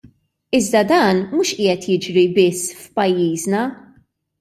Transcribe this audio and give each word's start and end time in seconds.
Iżda 0.59 0.81
dan 0.93 1.21
mhux 1.35 1.53
qiegħed 1.59 1.87
jiġri 1.91 2.27
biss 2.41 2.77
f'pajjiżna. 2.83 3.67